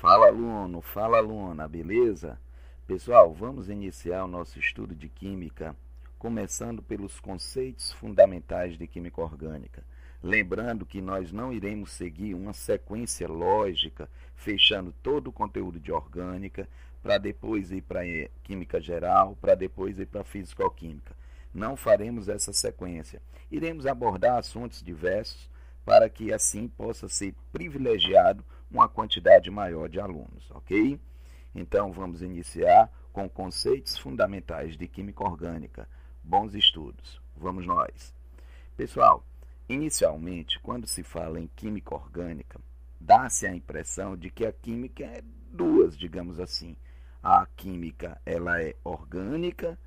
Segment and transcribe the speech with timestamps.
[0.00, 2.38] Fala aluno, fala aluna, beleza?
[2.86, 5.74] Pessoal, vamos iniciar o nosso estudo de Química,
[6.18, 9.82] começando pelos conceitos fundamentais de Química Orgânica.
[10.22, 16.68] Lembrando que nós não iremos seguir uma sequência lógica, fechando todo o conteúdo de Orgânica,
[17.02, 18.02] para depois ir para
[18.42, 21.16] Química Geral, para depois ir para Físico-Química.
[21.54, 23.22] Não faremos essa sequência.
[23.50, 25.48] Iremos abordar assuntos diversos
[25.86, 31.00] para que assim possa ser privilegiado uma quantidade maior de alunos, ok?
[31.54, 35.88] Então vamos iniciar com conceitos fundamentais de química orgânica.
[36.22, 37.20] Bons estudos.
[37.36, 38.14] Vamos nós.
[38.76, 39.24] Pessoal,
[39.68, 42.60] inicialmente, quando se fala em química orgânica,
[43.00, 46.76] dá-se a impressão de que a química é duas, digamos assim.
[47.22, 49.78] A química ela é orgânica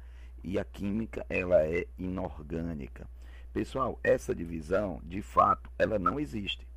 [0.43, 3.07] e a química ela é inorgânica.
[3.53, 6.67] Pessoal, essa divisão, de fato, ela não existe.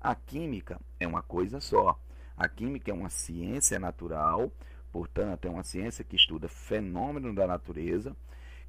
[0.00, 2.00] A química é uma coisa só.
[2.34, 4.50] A química é uma ciência natural,
[4.90, 8.16] portanto, é uma ciência que estuda fenômenos da natureza,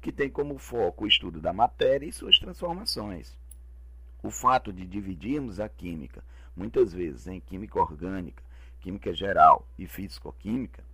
[0.02, 3.38] que tem como foco o estudo da matéria e suas transformações.
[4.22, 6.22] O fato de dividirmos a química,
[6.54, 8.42] muitas vezes, em química orgânica,
[8.80, 10.84] química geral e físico-química,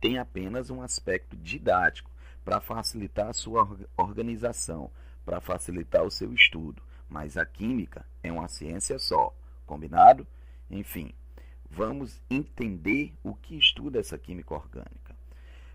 [0.00, 2.10] tem apenas um aspecto didático
[2.42, 4.90] para facilitar a sua organização,
[5.22, 6.82] para facilitar o seu estudo.
[7.14, 9.32] Mas a química é uma ciência só,
[9.64, 10.26] combinado?
[10.68, 11.14] Enfim,
[11.70, 15.14] vamos entender o que estuda essa química orgânica.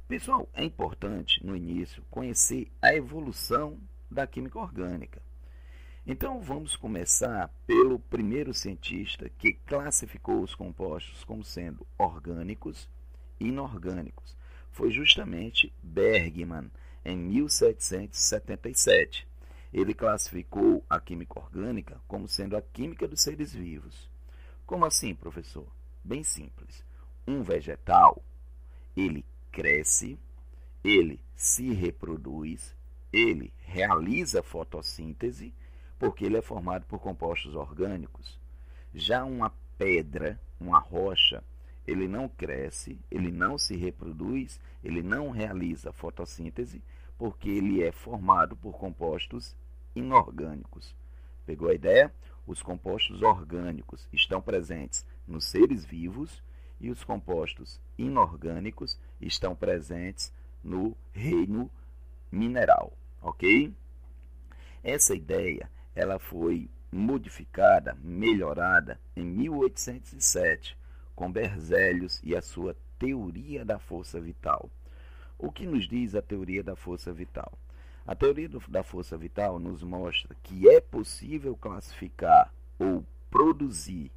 [0.05, 3.79] Pessoal, é importante no início conhecer a evolução
[4.11, 5.21] da química orgânica.
[6.05, 12.89] Então vamos começar pelo primeiro cientista que classificou os compostos como sendo orgânicos
[13.39, 14.35] e inorgânicos.
[14.73, 16.69] Foi justamente Bergman,
[17.05, 19.25] em 1777.
[19.73, 24.09] Ele classificou a química orgânica como sendo a química dos seres vivos.
[24.65, 25.67] Como assim, professor?
[26.03, 26.83] Bem simples.
[27.27, 28.23] Um vegetal,
[28.95, 30.17] ele cresce,
[30.83, 32.75] ele se reproduz,
[33.11, 35.53] ele realiza fotossíntese,
[35.97, 38.39] porque ele é formado por compostos orgânicos.
[38.93, 41.43] Já uma pedra, uma rocha,
[41.85, 46.81] ele não cresce, ele não se reproduz, ele não realiza fotossíntese,
[47.19, 49.53] porque ele é formado por compostos
[49.93, 50.95] inorgânicos.
[51.45, 52.11] Pegou a ideia?
[52.47, 56.41] Os compostos orgânicos estão presentes nos seres vivos
[56.79, 61.69] e os compostos inorgânicos estão presentes no reino
[62.31, 63.73] mineral, ok?
[64.81, 70.77] Essa ideia ela foi modificada, melhorada em 1807
[71.15, 74.69] com Berzelius e a sua teoria da força vital.
[75.41, 77.57] O que nos diz a teoria da força vital?
[78.05, 84.11] A teoria do, da força vital nos mostra que é possível classificar ou produzir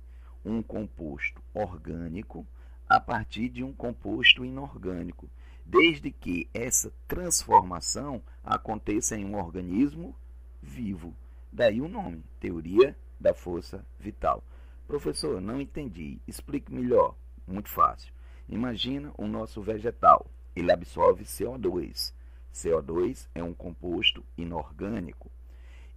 [0.45, 2.45] um composto orgânico
[2.89, 5.31] a partir de um composto inorgânico,
[5.65, 10.17] desde que essa transformação aconteça em um organismo
[10.61, 11.15] vivo.
[11.53, 14.43] Daí o nome, teoria da força vital.
[14.89, 16.19] Professor, não entendi.
[16.27, 17.15] Explique melhor.
[17.47, 18.13] Muito fácil.
[18.49, 22.13] Imagina o nosso vegetal ele absorve CO2.
[22.53, 25.31] CO2 é um composto inorgânico.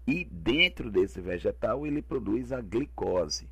[0.08, 3.50] E dentro desse vegetal ele produz a glicose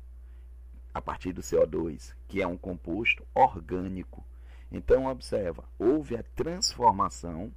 [0.94, 4.24] a partir do CO2, que é um composto orgânico.
[4.70, 7.52] Então observa, houve a transformação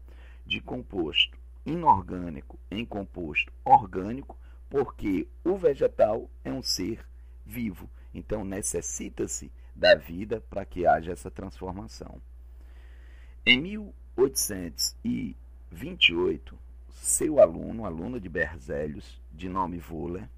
[0.46, 4.38] de composto inorgânico em composto orgânico,
[4.70, 7.06] porque o vegetal é um ser
[7.46, 7.90] vivo.
[8.14, 12.20] Então necessita-se da vida para que haja essa transformação.
[13.50, 16.60] Em 1828,
[16.92, 20.30] seu aluno, aluno de Berzelius, de nome Wöhler,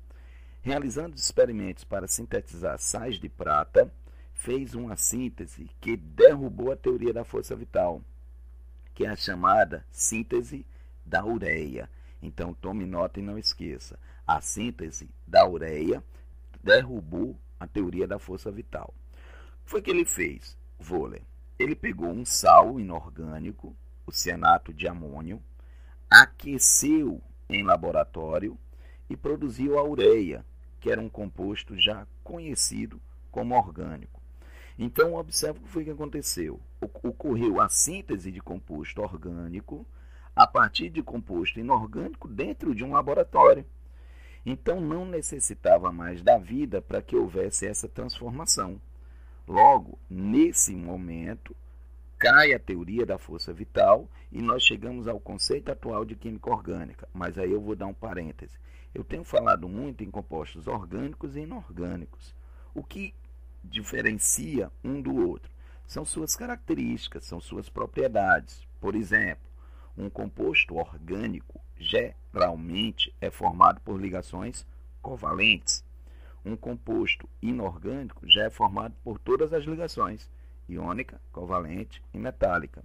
[0.61, 3.91] realizando experimentos para sintetizar sais de prata,
[4.31, 7.99] fez uma síntese que derrubou a teoria da força vital,
[8.93, 10.63] que é a chamada síntese
[11.03, 11.89] da ureia.
[12.21, 13.97] Então tome nota e não esqueça.
[14.27, 16.03] A síntese da ureia
[16.63, 18.93] derrubou a teoria da força vital.
[19.61, 21.23] O que foi que ele fez, Wöhler?
[21.59, 23.75] Ele pegou um sal inorgânico,
[24.07, 25.43] o cianato de amônio,
[26.09, 28.57] aqueceu em laboratório
[29.09, 30.45] e produziu a ureia,
[30.79, 34.21] que era um composto já conhecido como orgânico.
[34.77, 36.61] Então, observe o que foi que aconteceu.
[37.03, 39.85] Ocorreu a síntese de composto orgânico
[40.33, 43.65] a partir de composto inorgânico dentro de um laboratório.
[44.45, 48.79] Então, não necessitava mais da vida para que houvesse essa transformação.
[49.49, 51.55] Logo, nesse momento,
[52.19, 57.09] cai a teoria da força vital e nós chegamos ao conceito atual de química orgânica.
[57.11, 58.59] Mas aí eu vou dar um parêntese.
[58.93, 62.35] Eu tenho falado muito em compostos orgânicos e inorgânicos.
[62.75, 63.11] O que
[63.63, 65.51] diferencia um do outro?
[65.87, 68.61] São suas características, são suas propriedades.
[68.79, 69.49] Por exemplo,
[69.97, 74.63] um composto orgânico geralmente é formado por ligações
[75.01, 75.83] covalentes.
[76.45, 80.29] Um composto inorgânico já é formado por todas as ligações
[80.69, 82.83] iônica, covalente e metálica.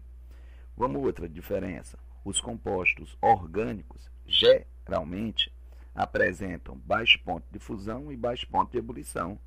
[0.77, 1.99] Vamos outra diferença.
[2.25, 5.53] Os compostos orgânicos geralmente
[5.95, 9.39] apresentam baixo ponto de fusão e baixo ponto de ebulição.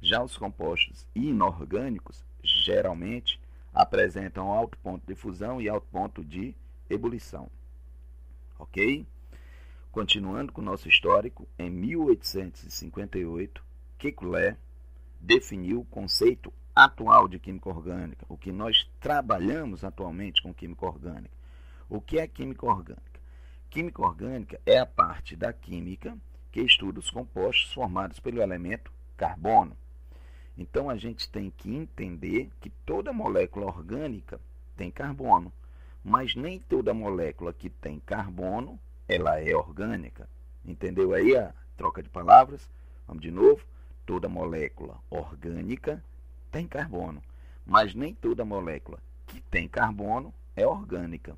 [0.00, 3.38] Já os compostos inorgânicos geralmente
[3.72, 6.54] apresentam alto ponto de fusão e alto ponto de
[6.90, 7.48] ebulição.
[8.58, 9.06] Ok?
[9.92, 13.62] Continuando com o nosso histórico, em 1858,
[13.98, 14.56] Kekulé
[15.20, 21.36] definiu o conceito atual de química orgânica, o que nós trabalhamos atualmente com química orgânica.
[21.90, 23.20] O que é química orgânica?
[23.68, 26.16] Química orgânica é a parte da química
[26.50, 29.76] que estuda os compostos formados pelo elemento carbono.
[30.56, 34.40] Então a gente tem que entender que toda molécula orgânica
[34.74, 35.52] tem carbono,
[36.02, 40.28] mas nem toda molécula que tem carbono ela é orgânica.
[40.64, 42.68] Entendeu aí a troca de palavras?
[43.06, 43.64] Vamos de novo.
[44.06, 46.02] Toda molécula orgânica
[46.50, 47.22] tem carbono,
[47.64, 51.36] mas nem toda molécula que tem carbono é orgânica.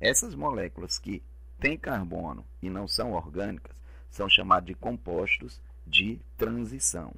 [0.00, 1.22] Essas moléculas que
[1.58, 3.76] têm carbono e não são orgânicas
[4.10, 7.12] são chamadas de compostos de transição.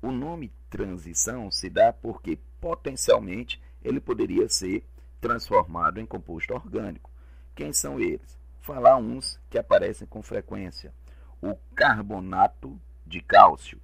[0.00, 4.84] O nome transição se dá porque potencialmente ele poderia ser
[5.20, 7.10] transformado em composto orgânico.
[7.54, 8.41] Quem são eles?
[8.62, 10.94] Falar uns que aparecem com frequência.
[11.40, 13.80] O carbonato de cálcio,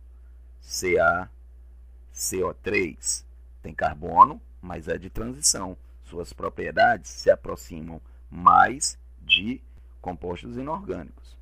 [0.62, 3.24] CaCO3,
[3.60, 5.76] tem carbono, mas é de transição.
[6.04, 9.60] Suas propriedades se aproximam mais de
[10.00, 11.36] compostos inorgânicos.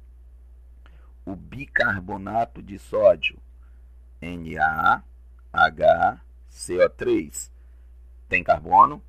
[1.27, 3.39] O bicarbonato de sódio,
[5.53, 7.51] NaHCO3,
[8.31, 9.03] tem carbono,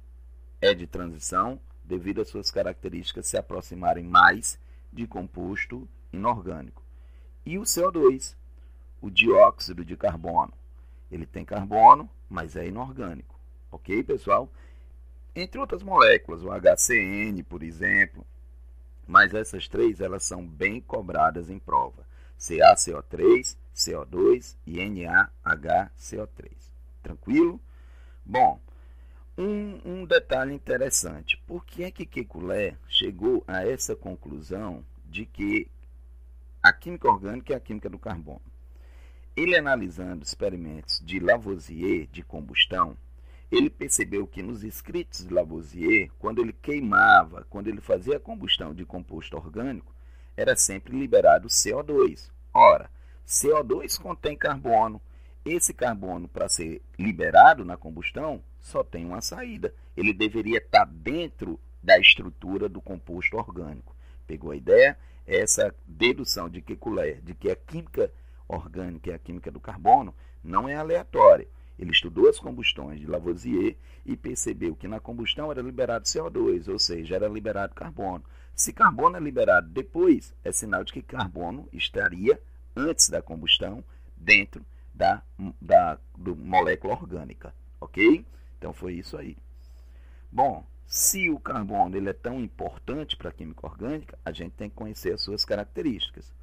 [0.59, 1.57] é de transição
[1.87, 4.59] devido às suas características se aproximarem mais
[4.91, 6.83] de composto inorgânico.
[7.45, 8.35] E o CO2,
[9.01, 10.53] o dióxido de carbono,
[11.09, 13.39] ele tem carbono, mas é inorgânico.
[13.71, 14.51] Ok, pessoal?
[15.33, 18.25] Entre outras moléculas, o HCN, por exemplo,
[19.07, 22.05] mas essas três elas são bem cobradas em prova.
[22.37, 26.51] CaCO3, CO2 e NaHCO3.
[27.01, 27.59] Tranquilo?
[28.25, 28.59] Bom,
[29.37, 31.37] um, um, detalhe interessante.
[31.45, 35.67] Por que é que Kekulé chegou a essa conclusão de que
[36.61, 38.41] a química orgânica é a química do carbono?
[39.35, 42.97] Ele analisando experimentos de Lavoisier de combustão,
[43.51, 48.73] ele percebeu que nos escritos de Lavoisier, quando ele queimava, quando ele fazia a combustão
[48.73, 49.93] de composto orgânico,
[50.35, 52.29] era sempre liberado CO2.
[52.53, 52.89] Ora,
[53.25, 55.01] CO2 contém carbono.
[55.49, 59.73] Esse carbono, para ser liberado na combustão, só tem uma saída.
[59.95, 63.95] Ele deveria estar dentro da estrutura do composto orgânico.
[64.27, 64.97] Pegou a ideia?
[65.25, 68.11] Essa dedução de Kekulé, de que a química
[68.45, 70.13] orgânica e a química do carbono
[70.43, 71.47] não é aleatória.
[71.79, 76.77] Ele estudou as combustões de Lavoisier e percebeu que na combustão era liberado CO2, ou
[76.77, 78.25] seja, era liberado carbono.
[78.53, 82.37] Se carbono é liberado depois, é sinal de que carbono estaria
[82.75, 83.81] antes da combustão
[84.17, 84.61] dentro
[84.97, 85.21] da,
[85.61, 88.25] da do molécula orgânica, ok?
[88.57, 89.37] Então foi isso aí.
[90.31, 94.69] Bom, se o carbono ele é tão importante para a química orgânica, a gente tem
[94.69, 96.33] que conhecer as suas características.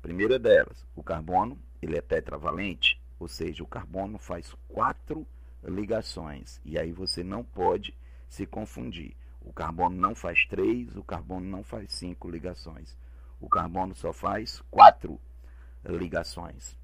[0.00, 5.26] Primeira delas, o carbono ele é tetravalente, ou seja, o carbono faz quatro
[5.64, 6.60] ligações.
[6.64, 7.92] E aí você não pode
[8.28, 9.16] se confundir.
[9.40, 12.96] O carbono não faz três, o carbono não faz cinco ligações.
[13.40, 15.20] O carbono só faz quatro
[15.84, 16.76] ligações.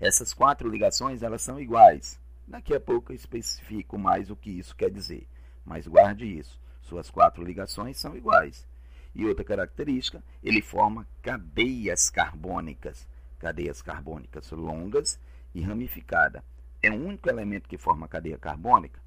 [0.00, 2.20] Essas quatro ligações elas são iguais.
[2.46, 5.26] Daqui a pouco eu especifico mais o que isso quer dizer.
[5.64, 6.60] Mas guarde isso.
[6.82, 8.66] Suas quatro ligações são iguais.
[9.14, 13.06] E outra característica, ele forma cadeias carbônicas.
[13.38, 15.18] Cadeias carbônicas longas
[15.54, 16.42] e ramificadas.
[16.82, 19.00] É o único elemento que forma cadeia carbônica?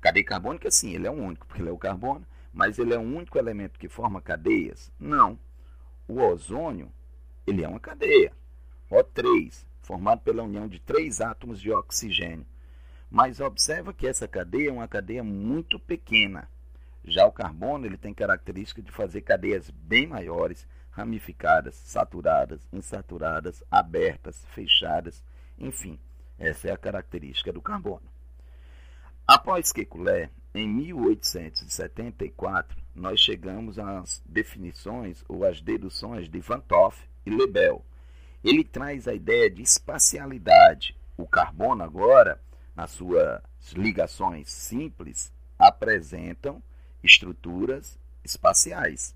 [0.00, 2.26] Cadeia carbônica, sim, ele é o único, porque ele é o carbono.
[2.52, 4.90] Mas ele é o único elemento que forma cadeias?
[4.98, 5.38] Não.
[6.08, 6.92] O ozônio,
[7.46, 8.32] ele é uma cadeia.
[8.90, 12.46] O3, formado pela união de três átomos de oxigênio.
[13.10, 16.48] Mas observa que essa cadeia é uma cadeia muito pequena.
[17.04, 24.46] Já o carbono ele tem característica de fazer cadeias bem maiores, ramificadas, saturadas, insaturadas, abertas,
[24.54, 25.22] fechadas,
[25.58, 25.98] enfim,
[26.38, 28.06] essa é a característica do carbono.
[29.26, 37.30] Após Kekulé, em 1874, nós chegamos às definições ou às deduções de Van Toff e
[37.30, 37.84] Lebel.
[38.42, 42.40] Ele traz a ideia de espacialidade o carbono agora,
[42.74, 43.40] nas suas
[43.74, 46.62] ligações simples, apresentam
[47.02, 49.14] estruturas espaciais.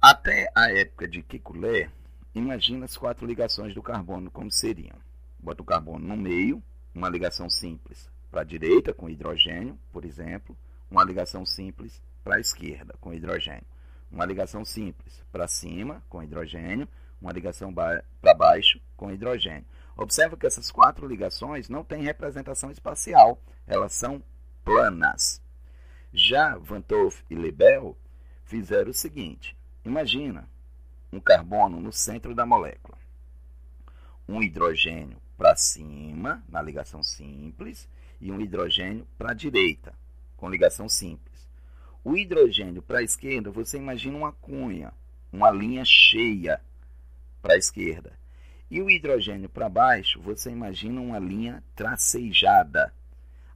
[0.00, 1.90] Até a época de Kekulé,
[2.34, 4.96] imagina as quatro ligações do carbono como seriam.
[5.38, 6.62] Bota o carbono no meio,
[6.94, 10.56] uma ligação simples para a direita com hidrogênio, por exemplo,
[10.90, 13.66] uma ligação simples para a esquerda com hidrogênio,
[14.14, 16.88] uma ligação simples para cima com hidrogênio,
[17.20, 19.66] uma ligação ba para baixo com hidrogênio.
[19.96, 24.22] Observa que essas quatro ligações não têm representação espacial, elas são
[24.64, 25.42] planas.
[26.12, 27.98] Já Van Toff e Lebel
[28.44, 30.48] fizeram o seguinte: imagina
[31.12, 32.96] um carbono no centro da molécula,
[34.28, 37.88] um hidrogênio para cima, na ligação simples,
[38.20, 39.92] e um hidrogênio para a direita,
[40.36, 41.33] com ligação simples.
[42.04, 44.92] O hidrogênio para a esquerda, você imagina uma cunha,
[45.32, 46.60] uma linha cheia
[47.40, 48.12] para a esquerda.
[48.70, 52.92] E o hidrogênio para baixo, você imagina uma linha tracejada.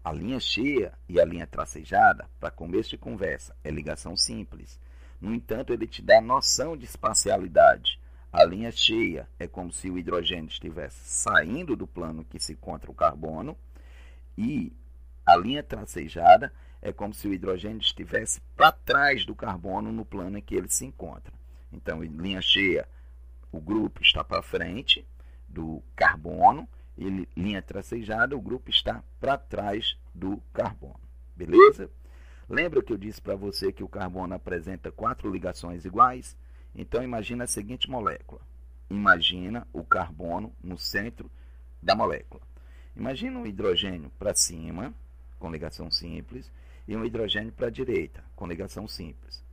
[0.02, 4.80] A linha cheia e a linha tracejada, para começo de conversa, é ligação simples.
[5.20, 8.00] No entanto, ele te dá noção de espacialidade.
[8.32, 12.90] A linha cheia é como se o hidrogênio estivesse saindo do plano que se encontra
[12.90, 13.54] o carbono,
[14.38, 14.72] e
[15.26, 16.50] a linha tracejada
[16.80, 20.68] é como se o hidrogênio estivesse para trás do carbono no plano em que ele
[20.68, 21.32] se encontra.
[21.72, 22.88] Então, em linha cheia,
[23.50, 25.06] o grupo está para frente
[25.48, 31.00] do carbono, e linha tracejada, o grupo está para trás do carbono.
[31.36, 31.88] Beleza?
[32.48, 36.36] Lembra que eu disse para você que o carbono apresenta quatro ligações iguais?
[36.74, 38.40] Então imagina a seguinte molécula.
[38.90, 41.30] Imagina o carbono no centro
[41.80, 42.42] da molécula.
[42.96, 44.92] Imagina um hidrogênio para cima,
[45.38, 46.50] com ligação simples,
[46.88, 49.44] e um hidrogênio para a direita, com ligação simples.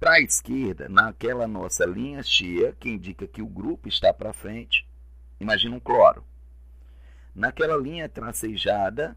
[0.00, 4.84] Para a esquerda, naquela nossa linha cheia, que indica que o grupo está para frente,
[5.38, 6.24] imagina um cloro.
[7.32, 9.16] Naquela linha tracejada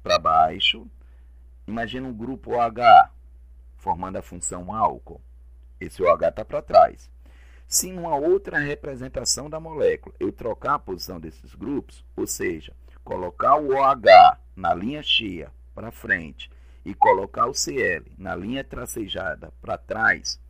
[0.00, 0.86] para baixo,
[1.66, 3.10] imagina um grupo OH,
[3.76, 5.20] formando a função álcool.
[5.80, 7.10] Esse OH está para trás.
[7.66, 13.56] Se numa outra representação da molécula eu trocar a posição desses grupos, ou seja, colocar
[13.56, 16.50] o OH na linha cheia para frente
[16.84, 20.40] e colocar o Cl na linha tracejada para trás,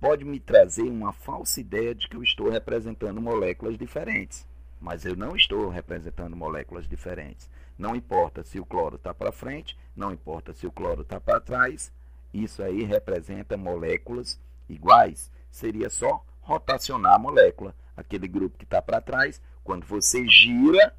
[0.00, 4.48] pode me trazer uma falsa ideia de que eu estou representando moléculas diferentes.
[4.80, 7.50] Mas eu não estou representando moléculas diferentes.
[7.76, 11.40] Não importa se o cloro está para frente, não importa se o cloro está para
[11.40, 11.92] trás,
[12.32, 15.30] isso aí representa moléculas iguais.
[15.50, 17.74] Seria só rotacionar a molécula.
[17.96, 20.94] Aquele grupo que está para trás, quando você gira,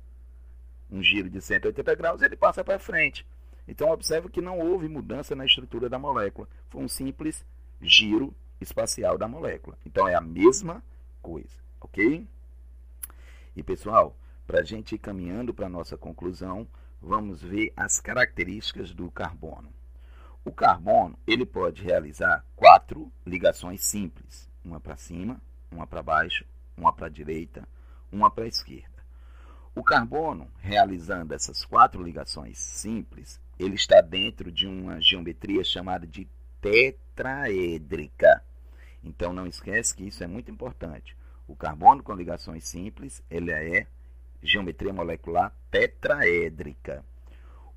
[0.91, 3.25] um giro de 180 graus, ele passa para frente.
[3.71, 6.45] Então, observe que não houve mudança na estrutura da molécula.
[6.67, 7.45] Foi um simples
[7.81, 9.77] giro espacial da molécula.
[9.85, 10.83] Então, é a mesma
[11.21, 12.27] coisa, ok?
[13.55, 14.13] E, pessoal,
[14.45, 16.67] para a gente ir caminhando para a nossa conclusão,
[17.01, 19.69] vamos ver as características do carbono.
[20.43, 26.43] O carbono ele pode realizar quatro ligações simples, uma para cima, uma para baixo,
[26.75, 27.65] uma para a direita,
[28.11, 28.90] uma para a esquerda.
[29.73, 36.27] O carbono, realizando essas quatro ligações simples, ele está dentro de uma geometria chamada de
[36.59, 38.43] tetraédrica.
[39.01, 41.15] Então não esquece que isso é muito importante.
[41.47, 43.87] O carbono com ligações simples, ele é
[44.43, 47.05] geometria molecular tetraédrica.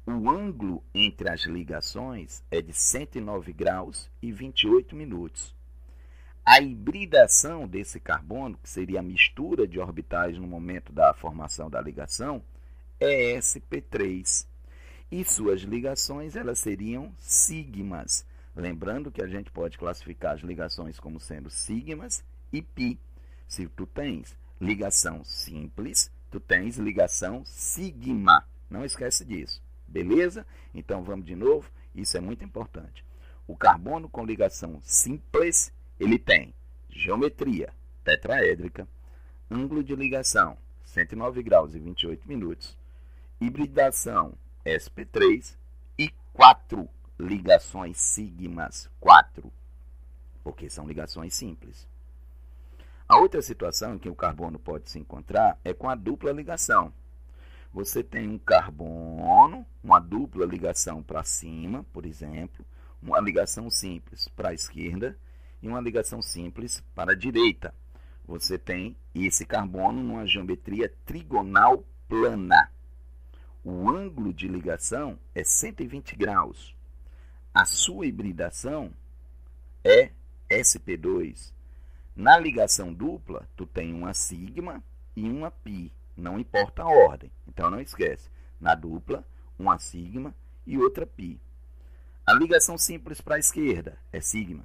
[0.05, 5.55] O ângulo entre as ligações é de 109 graus e 28 minutos.
[6.47, 11.81] A hibridação desse carbono, que seria a mistura de orbitais no momento da formação da
[11.81, 12.45] ligação,
[13.01, 14.47] é sp3
[15.11, 18.27] e suas ligações elas seriam sigmas.
[18.55, 22.23] Lembrando que a gente pode classificar as ligações como sendo sigmas
[22.53, 23.01] e pi.
[23.49, 28.47] Se tu tens ligação simples, tu tens ligação sigma.
[28.69, 29.63] Não esquece disso.
[29.89, 30.47] Beleza?
[30.75, 31.71] Então vamos de novo.
[31.95, 33.03] Isso é muito importante.
[33.47, 35.73] O carbono com ligação simples,
[36.05, 36.55] ele tem
[36.91, 37.73] geometria
[38.05, 38.87] tetraédrica,
[39.51, 42.77] ângulo de ligação 109 graus e 28 minutos,
[43.41, 44.35] hibridação
[44.65, 45.57] SP3
[45.99, 48.91] e quatro ligações sigmas.
[49.01, 49.51] Quatro.
[50.43, 51.89] Porque são ligações simples.
[53.09, 56.93] A outra situação em que o carbono pode se encontrar é com a dupla ligação.
[57.73, 62.65] Você tem um carbono, uma dupla ligação para cima, por exemplo,
[63.03, 65.19] uma ligação simples para a esquerda
[65.65, 67.75] e uma ligação simples para a direita.
[68.25, 72.71] Você tem esse carbono numa geometria trigonal plana
[73.65, 76.77] o ângulo de ligação é 120 graus.
[77.53, 78.93] A sua hibridação
[79.83, 80.11] é
[80.51, 81.51] SP2.
[82.15, 84.85] Na ligação dupla, tu tem uma sigma
[85.17, 85.91] e uma pi.
[86.15, 87.33] Não importa a ordem.
[87.49, 88.29] Então não esquece.
[88.61, 89.27] Na dupla,
[89.59, 90.35] uma sigma
[90.67, 91.41] e outra pi.
[92.27, 94.65] A ligação simples para a esquerda é sigma.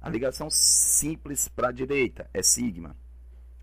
[0.00, 2.96] A ligação simples para a direita é sigma.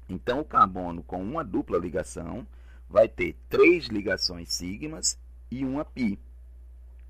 [0.08, 2.46] Então, o carbono com uma dupla ligação
[2.90, 6.20] vai ter três ligações sigmas e uma pi.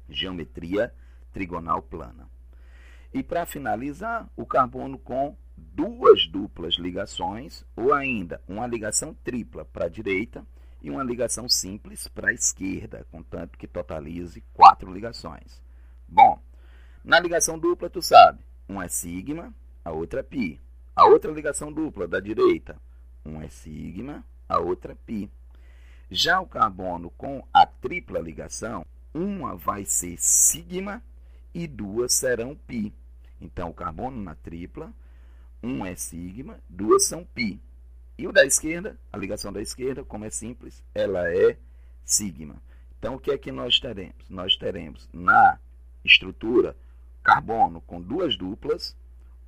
[0.10, 0.94] Geometria
[1.34, 2.28] trigonal plana.
[3.14, 9.86] E para finalizar, o carbono com duas duplas ligações, ou ainda uma ligação tripla para
[9.86, 10.46] a direita
[10.82, 15.62] e uma ligação simples para a esquerda, contanto que totalize quatro ligações.
[16.08, 16.40] Bom,
[17.04, 20.60] na ligação dupla, tu sabe, uma é sigma, a outra é pi.
[20.96, 22.76] A outra ligação dupla da direita,
[23.24, 25.30] uma é sigma, a outra é pi.
[26.10, 31.04] Já o carbono com a tripla ligação, uma vai ser sigma
[31.54, 32.92] e duas serão π.
[33.40, 34.92] Então, o carbono na tripla,
[35.62, 37.60] um é sigma, duas são π.
[38.18, 41.58] E o da esquerda, a ligação da esquerda, como é simples, ela é
[42.04, 42.56] sigma.
[42.98, 44.28] Então, o que é que nós teremos?
[44.30, 45.60] Nós teremos na
[46.04, 46.76] estrutura
[47.28, 48.96] carbono com duas duplas,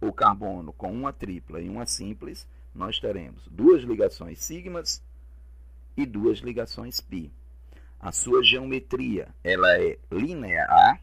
[0.02, 2.46] ou carbono com uma tripla e uma simples,
[2.76, 5.02] nós teremos duas ligações sigmas
[5.96, 7.32] e duas ligações π.
[7.98, 11.02] A sua geometria ela é linear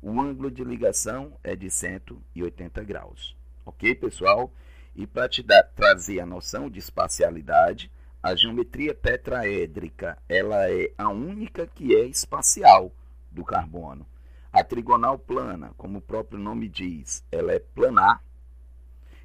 [0.00, 3.36] o ângulo de ligação é de 180 graus.
[3.66, 4.52] Ok, pessoal?
[4.94, 7.90] E para te dar, trazer a noção de espacialidade,
[8.22, 12.92] a geometria tetraédrica ela é a única que é espacial
[13.32, 14.06] do carbono.
[14.54, 18.22] A trigonal plana, como o próprio nome diz, ela é planar.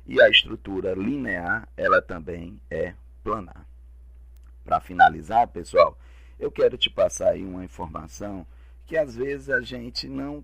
[0.08, 3.64] E a estrutura linear, ela também é planar.
[4.66, 5.96] Para finalizar, pessoal,
[6.40, 8.44] eu quero te passar aí uma informação
[8.88, 10.44] que às vezes a gente não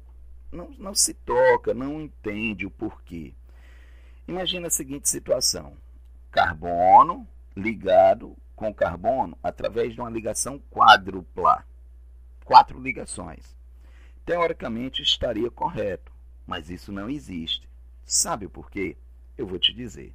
[0.52, 3.34] não, não se toca, não entende o porquê.
[4.28, 5.76] Imagina a seguinte situação:
[6.30, 7.28] carbono
[7.58, 11.66] ligado com carbono através de uma ligação quádrupla.
[12.44, 13.56] Quatro ligações.
[14.26, 16.12] Teoricamente estaria correto,
[16.48, 17.70] mas isso não existe.
[18.04, 18.98] Sabe o porquê?
[19.38, 20.14] Eu vou te dizer.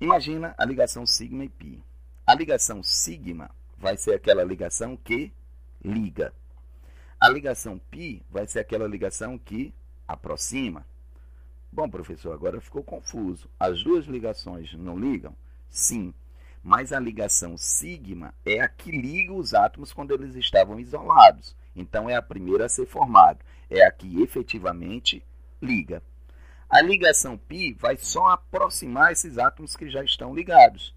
[0.00, 1.84] Imagina a ligação sigma e pi.
[2.26, 5.32] A ligação sigma vai ser aquela ligação que
[5.84, 6.32] liga.
[7.20, 9.72] A ligação π vai ser aquela ligação que
[10.08, 10.84] aproxima.
[11.70, 13.48] Bom, professor, agora ficou confuso.
[13.58, 15.34] As duas ligações não ligam?
[15.70, 16.12] Sim,
[16.62, 21.56] mas a ligação sigma é a que liga os átomos quando eles estavam isolados.
[21.75, 25.23] Então é a primeira a ser formada, é a que efetivamente
[25.61, 26.01] liga.
[26.69, 30.93] A ligação π vai só aproximar esses átomos que já estão ligados.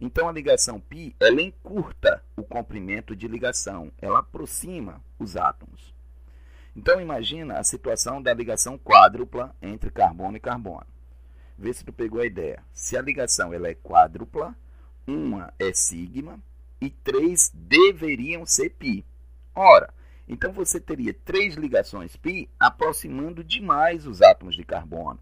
[0.00, 5.94] Então a ligação π ela encurta o comprimento de ligação, ela aproxima os átomos.
[6.74, 10.86] Então imagina a situação da ligação quádrupla entre carbono e carbono.
[11.56, 12.64] Vê se tu pegou a ideia.
[12.72, 14.56] Se a ligação ela é quádrupla,
[15.06, 16.40] uma é sigma
[16.80, 19.04] e três deveriam ser π.
[19.54, 19.92] Ora,
[20.27, 25.19] então você teria três ligações π aproximando demais os átomos de carbono.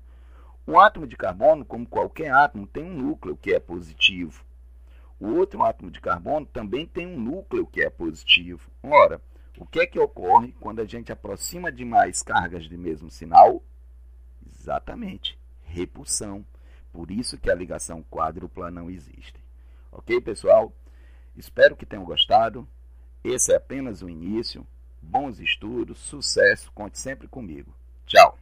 [0.68, 4.44] O átomo de carbono, como qualquer átomo, tem um núcleo que é positivo
[5.20, 8.70] o outro átomo de carbono também tem um núcleo que é positivo.
[8.84, 9.22] Ora,
[9.58, 13.64] o que é que ocorre quando a gente aproxima demais cargas de mesmo sinal?
[14.46, 16.46] Exatamente, repulsão.
[16.92, 19.44] Por isso que a ligação quádrupla não existe.
[19.92, 20.74] Ok, pessoal?
[21.36, 22.68] Espero que tenham gostado.
[23.24, 24.68] Esse é apenas o início.
[25.08, 27.74] Bons estudos, sucesso, conte sempre comigo.
[28.06, 28.38] Tchau!